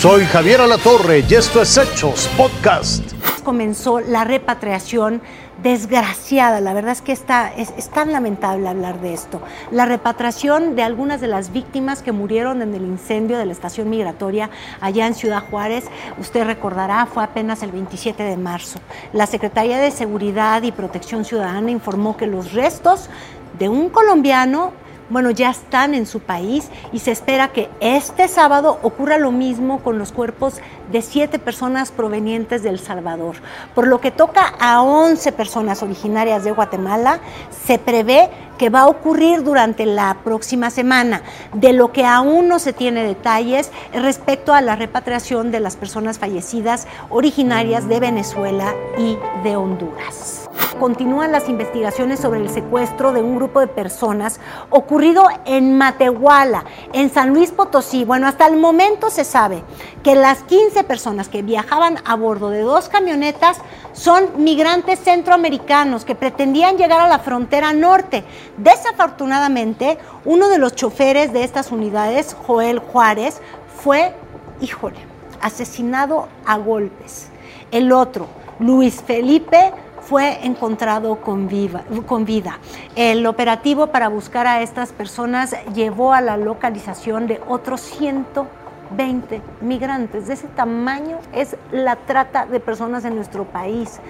[0.00, 3.04] Soy Javier Alatorre y esto es Hechos Podcast.
[3.44, 5.20] Comenzó la repatriación
[5.62, 9.42] desgraciada, la verdad es que está, es, es, tan lamentable hablar de esto.
[9.70, 13.90] La repatriación de algunas de las víctimas que murieron en el incendio de la estación
[13.90, 14.48] migratoria
[14.80, 15.84] allá en Ciudad Juárez,
[16.18, 18.80] usted recordará, fue apenas el 27 de marzo.
[19.12, 23.10] La Secretaría de Seguridad y Protección Ciudadana informó que los restos
[23.58, 24.72] de un colombiano
[25.10, 29.80] bueno, ya están en su país y se espera que este sábado ocurra lo mismo
[29.80, 30.60] con los cuerpos
[30.90, 33.36] de siete personas provenientes de El Salvador.
[33.74, 37.20] Por lo que toca a 11 personas originarias de Guatemala,
[37.64, 41.22] se prevé que va a ocurrir durante la próxima semana.
[41.54, 46.18] De lo que aún no se tiene detalles respecto a la repatriación de las personas
[46.18, 50.39] fallecidas originarias de Venezuela y de Honduras
[50.80, 57.10] continúan las investigaciones sobre el secuestro de un grupo de personas ocurrido en Matehuala, en
[57.10, 58.04] San Luis Potosí.
[58.04, 59.62] Bueno, hasta el momento se sabe
[60.02, 63.58] que las 15 personas que viajaban a bordo de dos camionetas
[63.92, 68.24] son migrantes centroamericanos que pretendían llegar a la frontera norte.
[68.56, 73.42] Desafortunadamente, uno de los choferes de estas unidades, Joel Juárez,
[73.82, 74.14] fue,
[74.62, 74.96] híjole,
[75.42, 77.28] asesinado a golpes.
[77.70, 78.26] El otro,
[78.58, 79.72] Luis Felipe,
[80.10, 82.58] fue encontrado con, vida.
[82.96, 90.26] El operativo para buscar a estas personas llevó a la localización de otros 120 migrantes.
[90.26, 94.00] De ese tamaño es la trata de personas en nuestro país.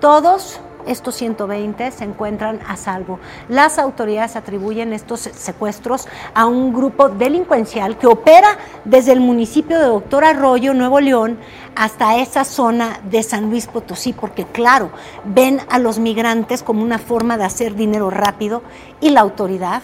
[0.00, 3.18] Todos estos 120 se encuentran a salvo.
[3.48, 9.86] Las autoridades atribuyen estos secuestros a un grupo delincuencial que opera desde el municipio de
[9.86, 11.38] Doctor Arroyo, Nuevo León,
[11.76, 14.90] hasta esa zona de San Luis Potosí, porque claro,
[15.24, 18.62] ven a los migrantes como una forma de hacer dinero rápido
[19.00, 19.82] y la autoridad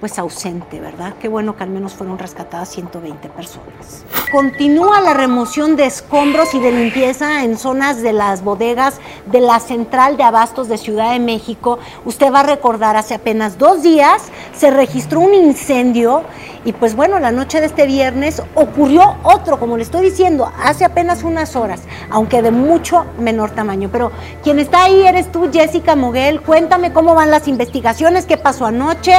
[0.00, 1.14] pues ausente, ¿verdad?
[1.20, 4.04] Qué bueno que al menos fueron rescatadas 120 personas.
[4.30, 9.58] Continúa la remoción de escombros y de limpieza en zonas de las bodegas de la
[9.60, 11.78] central de abastos de Ciudad de México.
[12.04, 14.22] Usted va a recordar, hace apenas dos días
[14.56, 16.24] se registró un incendio
[16.64, 20.84] y pues bueno, la noche de este viernes ocurrió otro, como le estoy diciendo, hace
[20.84, 21.80] apenas unas horas,
[22.10, 23.88] aunque de mucho menor tamaño.
[23.90, 24.10] Pero
[24.42, 26.42] quien está ahí eres tú, Jessica Moguel.
[26.42, 29.14] Cuéntame cómo van las investigaciones, qué pasó anoche.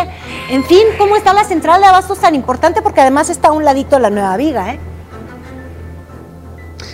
[0.49, 3.65] En fin, cómo está la central de abastos tan importante, porque además está a un
[3.65, 4.79] ladito la Nueva Viga, ¿eh?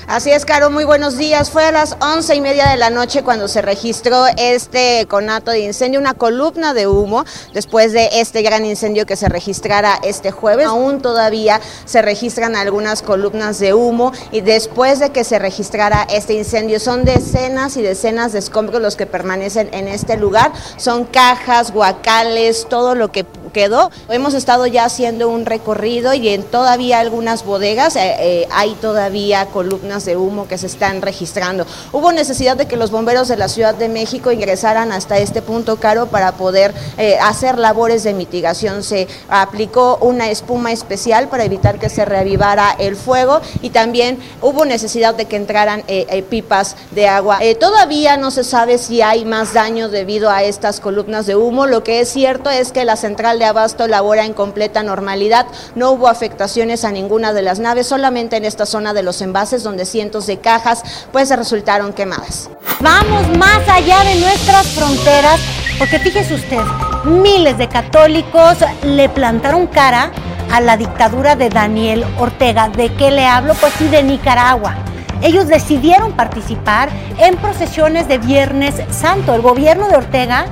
[0.08, 1.50] Así es, Caro, muy buenos días.
[1.50, 5.62] Fue a las once y media de la noche cuando se registró este conato de
[5.62, 10.68] incendio, una columna de humo, después de este gran incendio que se registrara este jueves.
[10.68, 16.36] Aún todavía se registran algunas columnas de humo y después de que se registrara este
[16.36, 20.54] incendio, son decenas y decenas de escombros los que permanecen en este lugar.
[20.78, 23.26] Son cajas, guacales, todo lo que
[23.56, 23.90] quedó.
[24.10, 29.46] Hemos estado ya haciendo un recorrido y en todavía algunas bodegas eh, eh, hay todavía
[29.46, 31.66] columnas de humo que se están registrando.
[31.94, 35.78] Hubo necesidad de que los bomberos de la Ciudad de México ingresaran hasta este punto
[35.78, 38.84] caro para poder eh, hacer labores de mitigación.
[38.84, 44.66] Se aplicó una espuma especial para evitar que se reavivara el fuego y también hubo
[44.66, 45.84] necesidad de que entraran
[46.30, 47.40] pipas de agua.
[47.58, 51.68] todavía no se sabe si hay más daño debido a estas columnas de humo.
[51.68, 55.46] Lo que es cierto es que la central de abasto labora en completa normalidad.
[55.76, 59.64] No hubo afectaciones a ninguna de las naves, solamente en esta zona de los envases
[59.64, 62.50] donde cientos de cajas pues resultaron quemadas.
[62.80, 65.40] Vamos más allá de nuestras fronteras,
[65.78, 66.62] porque fíjese usted,
[67.06, 70.12] miles de católicos le plantaron cara
[70.52, 72.70] a la dictadura de Daniel Ortega.
[72.70, 73.54] ¿De qué le hablo?
[73.56, 74.76] Pues sí, de Nicaragua.
[75.22, 79.34] Ellos decidieron participar en procesiones de Viernes Santo.
[79.34, 80.46] El gobierno de Ortega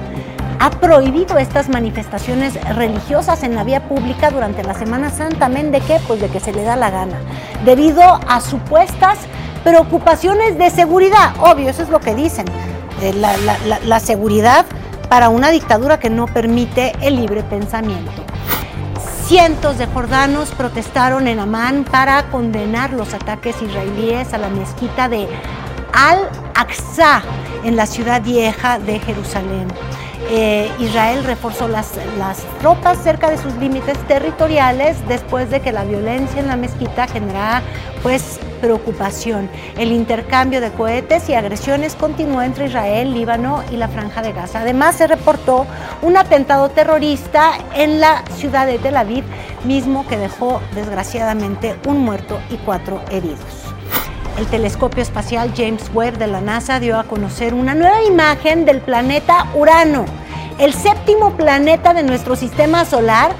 [0.64, 5.50] ha prohibido estas manifestaciones religiosas en la vía pública durante la Semana Santa.
[5.50, 6.00] ¿Men de qué?
[6.08, 7.20] Pues de que se le da la gana.
[7.66, 9.18] Debido a supuestas
[9.66, 11.34] preocupaciones de seguridad.
[11.42, 12.46] Obvio, eso es lo que dicen.
[13.02, 13.36] Eh, la,
[13.84, 14.66] la seguridad
[15.10, 18.24] para una dictadura que no permite el libre pensamiento.
[19.26, 25.28] Cientos de jordanos protestaron en Amán para condenar los ataques israelíes a la mezquita de
[25.92, 27.22] Al-Aqsa
[27.66, 29.68] en la ciudad vieja de Jerusalén.
[30.30, 35.84] Eh, Israel reforzó las, las tropas cerca de sus límites territoriales después de que la
[35.84, 37.62] violencia en la mezquita generara
[38.02, 39.50] pues preocupación.
[39.78, 44.62] El intercambio de cohetes y agresiones continuó entre Israel, Líbano y la Franja de Gaza.
[44.62, 45.66] Además se reportó
[46.02, 49.26] un atentado terrorista en la ciudad de Tel Aviv,
[49.66, 53.63] mismo que dejó desgraciadamente un muerto y cuatro heridos.
[54.38, 58.82] El telescopio espacial James Webb de la NASA dio a conocer una nueva imagen del
[58.82, 60.06] planeta Urano,
[60.60, 63.32] el séptimo planeta de nuestro sistema solar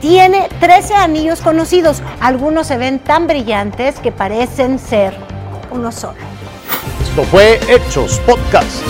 [0.00, 2.02] tiene 13 anillos conocidos.
[2.20, 5.14] Algunos se ven tan brillantes que parecen ser
[5.70, 6.16] uno solo.
[7.02, 8.82] Esto fue Hechos Podcast.